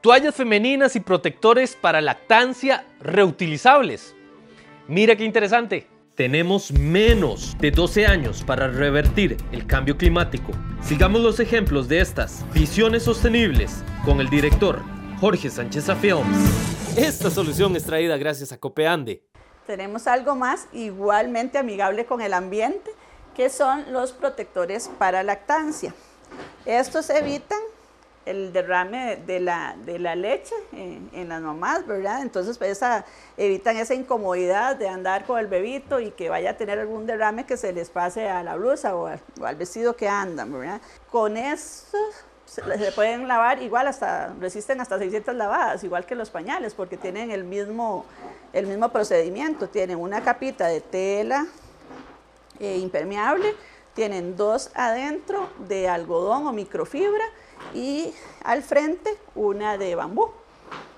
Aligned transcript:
Toallas 0.00 0.36
femeninas 0.36 0.94
y 0.94 1.00
protectores 1.00 1.74
para 1.74 2.00
lactancia 2.00 2.86
reutilizables. 3.00 4.14
Mira 4.86 5.16
qué 5.16 5.24
interesante. 5.24 5.88
Tenemos 6.14 6.70
menos 6.70 7.56
de 7.58 7.72
12 7.72 8.06
años 8.06 8.44
para 8.44 8.68
revertir 8.68 9.36
el 9.50 9.66
cambio 9.66 9.96
climático. 9.96 10.52
Sigamos 10.82 11.20
los 11.20 11.40
ejemplos 11.40 11.88
de 11.88 11.98
estas 12.00 12.44
visiones 12.52 13.02
sostenibles 13.02 13.82
con 14.04 14.20
el 14.20 14.30
director 14.30 14.82
Jorge 15.20 15.50
Sánchez 15.50 15.86
Films. 16.00 16.96
Esta 16.96 17.28
solución 17.28 17.74
es 17.74 17.84
traída 17.84 18.16
gracias 18.16 18.52
a 18.52 18.58
Copeande. 18.58 19.24
Tenemos 19.66 20.06
algo 20.06 20.36
más 20.36 20.68
igualmente 20.72 21.58
amigable 21.58 22.06
con 22.06 22.20
el 22.20 22.34
ambiente, 22.34 22.92
que 23.34 23.50
son 23.50 23.92
los 23.92 24.12
protectores 24.12 24.88
para 24.96 25.24
lactancia. 25.24 25.92
Estos 26.66 27.10
evitan 27.10 27.58
el 28.28 28.52
derrame 28.52 29.16
de 29.26 29.40
la, 29.40 29.76
de 29.84 29.98
la 29.98 30.14
leche 30.14 30.54
en, 30.72 31.28
las 31.28 31.40
mamás, 31.40 31.86
¿verdad? 31.86 32.22
Entonces, 32.22 32.58
pues, 32.58 32.80
evitan 33.36 33.76
esa 33.76 33.94
incomodidad 33.94 34.76
de 34.76 34.88
andar 34.88 35.24
con 35.24 35.38
el 35.38 35.46
bebito 35.46 36.00
y 36.00 36.10
que 36.10 36.28
vaya 36.28 36.50
a 36.50 36.56
tener 36.56 36.78
algún 36.78 37.06
derrame 37.06 37.46
que 37.46 37.56
se 37.56 37.72
les 37.72 37.90
pase 37.90 38.28
a 38.28 38.42
la 38.42 38.56
blusa 38.56 38.94
o 38.94 39.06
al, 39.06 39.56
vestido 39.56 39.96
que 39.96 40.08
andan, 40.08 40.52
¿verdad? 40.52 40.80
Con 41.10 41.36
estos 41.36 42.24
se, 42.44 42.62
pueden 42.92 43.28
lavar 43.28 43.62
igual 43.62 43.86
hasta, 43.88 44.34
resisten 44.40 44.80
hasta 44.80 44.98
600 44.98 45.34
lavadas, 45.34 45.84
igual 45.84 46.06
que 46.06 46.14
los 46.14 46.30
pañales, 46.30 46.74
porque 46.74 46.96
tienen 46.96 47.30
el 47.30 47.44
mismo, 47.44 48.06
el 48.52 48.66
mismo 48.66 48.90
procedimiento. 48.90 49.68
Tienen 49.68 49.98
una 49.98 50.22
capita 50.22 50.66
de 50.66 50.80
tela 50.80 51.46
eh, 52.58 52.78
impermeable, 52.78 53.54
tienen 53.98 54.36
dos 54.36 54.70
adentro 54.76 55.48
de 55.66 55.88
algodón 55.88 56.46
o 56.46 56.52
microfibra 56.52 57.24
y 57.74 58.14
al 58.44 58.62
frente 58.62 59.10
una 59.34 59.76
de 59.76 59.96
bambú. 59.96 60.30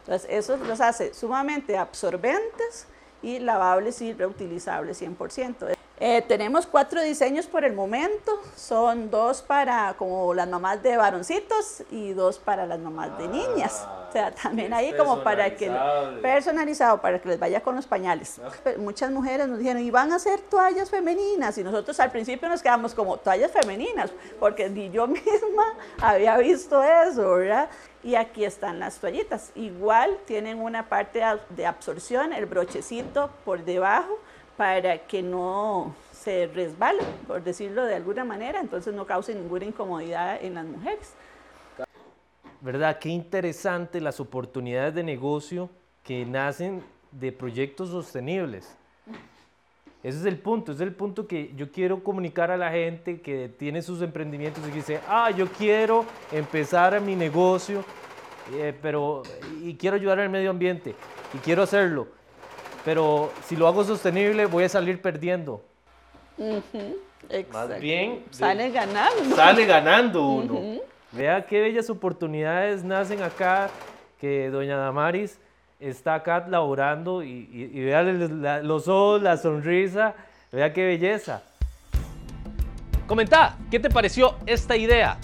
Entonces, 0.00 0.26
eso 0.30 0.56
los 0.56 0.80
hace 0.80 1.12
sumamente 1.12 1.76
absorbentes 1.76 2.86
y 3.22 3.38
lavables 3.38 4.00
y 4.00 4.14
reutilizables 4.14 5.02
100%. 5.02 5.75
Eh, 5.98 6.22
tenemos 6.28 6.66
cuatro 6.66 7.00
diseños 7.00 7.46
por 7.46 7.64
el 7.64 7.72
momento, 7.72 8.38
son 8.54 9.10
dos 9.10 9.40
para 9.40 9.94
como 9.96 10.34
las 10.34 10.46
mamás 10.46 10.82
de 10.82 10.94
varoncitos 10.98 11.84
y 11.90 12.12
dos 12.12 12.38
para 12.38 12.66
las 12.66 12.78
mamás 12.78 13.16
de 13.16 13.26
niñas. 13.28 13.88
o 14.08 14.12
sea, 14.12 14.30
también 14.30 14.74
ahí 14.74 14.92
como 14.94 15.22
para 15.22 15.56
que 15.56 15.74
personalizado, 16.20 17.00
para 17.00 17.18
que 17.18 17.30
les 17.30 17.38
vaya 17.38 17.62
con 17.62 17.76
los 17.76 17.86
pañales. 17.86 18.38
Muchas 18.76 19.10
mujeres 19.10 19.48
nos 19.48 19.58
dijeron, 19.58 19.82
y 19.82 19.90
van 19.90 20.12
a 20.12 20.16
hacer 20.16 20.40
toallas 20.40 20.90
femeninas, 20.90 21.56
y 21.56 21.64
nosotros 21.64 21.98
al 21.98 22.10
principio 22.10 22.46
nos 22.50 22.62
quedamos 22.62 22.94
como 22.94 23.16
toallas 23.16 23.50
femeninas, 23.50 24.10
porque 24.38 24.68
ni 24.68 24.90
yo 24.90 25.06
misma 25.06 25.64
había 25.98 26.36
visto 26.36 26.82
eso, 26.82 27.36
¿verdad? 27.36 27.70
Y 28.02 28.16
aquí 28.16 28.44
están 28.44 28.78
las 28.78 28.98
toallitas. 28.98 29.50
Igual 29.54 30.18
tienen 30.26 30.60
una 30.60 30.90
parte 30.90 31.22
de 31.50 31.66
absorción, 31.66 32.34
el 32.34 32.44
brochecito 32.44 33.30
por 33.46 33.64
debajo 33.64 34.18
para 34.56 35.06
que 35.06 35.22
no 35.22 35.94
se 36.12 36.46
resbale, 36.46 37.02
por 37.26 37.42
decirlo 37.42 37.84
de 37.84 37.94
alguna 37.94 38.24
manera, 38.24 38.60
entonces 38.60 38.94
no 38.94 39.06
cause 39.06 39.34
ninguna 39.34 39.66
incomodidad 39.66 40.42
en 40.42 40.54
las 40.54 40.64
mujeres. 40.64 41.14
¿Verdad? 42.60 42.98
Qué 42.98 43.10
interesante 43.10 44.00
las 44.00 44.18
oportunidades 44.18 44.94
de 44.94 45.02
negocio 45.02 45.68
que 46.02 46.24
nacen 46.24 46.82
de 47.12 47.32
proyectos 47.32 47.90
sostenibles. 47.90 48.76
Ese 50.02 50.18
es 50.18 50.24
el 50.26 50.38
punto, 50.38 50.72
es 50.72 50.80
el 50.80 50.94
punto 50.94 51.26
que 51.26 51.52
yo 51.56 51.72
quiero 51.72 52.02
comunicar 52.02 52.50
a 52.50 52.56
la 52.56 52.70
gente 52.70 53.20
que 53.20 53.48
tiene 53.48 53.82
sus 53.82 54.02
emprendimientos 54.02 54.66
y 54.68 54.70
dice, 54.70 55.00
ah, 55.08 55.30
yo 55.30 55.48
quiero 55.48 56.04
empezar 56.30 57.00
mi 57.00 57.16
negocio, 57.16 57.84
eh, 58.54 58.72
pero 58.80 59.22
y 59.62 59.74
quiero 59.74 59.96
ayudar 59.96 60.20
al 60.20 60.28
medio 60.28 60.50
ambiente 60.50 60.94
y 61.34 61.38
quiero 61.38 61.62
hacerlo, 61.62 62.06
pero 62.86 63.32
si 63.44 63.56
lo 63.56 63.66
hago 63.66 63.82
sostenible 63.82 64.46
voy 64.46 64.62
a 64.62 64.68
salir 64.68 65.02
perdiendo. 65.02 65.60
Más 67.52 67.80
bien 67.80 68.24
sale 68.30 68.70
ganando. 68.70 69.34
Sale 69.34 69.66
ganando 69.66 70.28
uno. 70.28 70.80
Vea 71.10 71.44
qué 71.44 71.62
bellas 71.62 71.90
oportunidades 71.90 72.84
nacen 72.84 73.24
acá 73.24 73.70
que 74.20 74.50
doña 74.50 74.76
Damaris 74.76 75.40
está 75.80 76.14
acá 76.14 76.46
laborando 76.48 77.24
y, 77.24 77.48
y, 77.52 77.84
vea 77.84 78.04
los 78.62 78.86
ojos, 78.86 79.20
la 79.20 79.36
sonrisa, 79.36 80.14
vea 80.52 80.72
qué 80.72 80.84
belleza. 80.84 81.42
Comenta, 83.08 83.56
¿qué 83.68 83.80
te 83.80 83.90
pareció 83.90 84.36
esta 84.46 84.76
idea? 84.76 85.18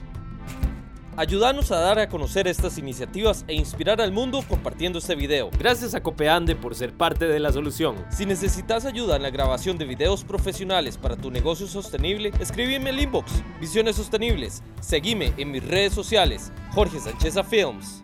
Ayúdanos 1.15 1.71
a 1.71 1.79
dar 1.79 1.99
a 1.99 2.09
conocer 2.09 2.49
estas 2.49 2.79
iniciativas 2.79 3.45
e 3.47 3.55
inspirar 3.55 4.01
al 4.01 4.13
mundo 4.13 4.43
compartiendo 4.49 4.99
este 4.99 5.15
video. 5.15 5.51
Gracias 5.59 5.95
a 5.95 6.03
Copeande 6.03 6.57
por 6.57 6.75
ser 6.75 6.97
parte 6.97 7.27
de 7.27 7.39
la 7.39 7.53
solución. 7.53 7.97
Si 8.11 8.25
necesitas 8.25 8.87
ayuda 8.87 9.17
en 9.17 9.23
la 9.23 9.29
grabación 9.29 9.77
de 9.77 9.85
videos 9.85 10.25
profesionales 10.25 10.97
para 10.97 11.17
tu 11.17 11.31
negocio 11.31 11.67
sostenible, 11.67 12.33
escríbeme 12.41 12.91
el 12.91 13.01
inbox. 13.01 13.31
Visiones 13.61 13.97
Sostenibles. 13.97 14.63
Seguime 14.81 15.35
en 15.37 15.51
mis 15.51 15.63
redes 15.63 15.93
sociales. 15.93 16.51
Jorge 16.73 16.99
Sánchez 16.99 17.35
Films. 17.47 18.03